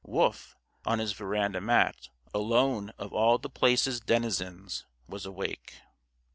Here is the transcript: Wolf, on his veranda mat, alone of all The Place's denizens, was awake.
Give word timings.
Wolf, 0.03 0.57
on 0.83 0.97
his 0.97 1.13
veranda 1.13 1.61
mat, 1.61 2.09
alone 2.33 2.89
of 2.97 3.13
all 3.13 3.37
The 3.37 3.51
Place's 3.51 3.99
denizens, 4.01 4.87
was 5.07 5.27
awake. 5.27 5.75